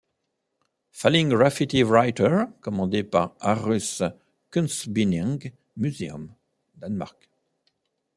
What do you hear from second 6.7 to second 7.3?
Danemark.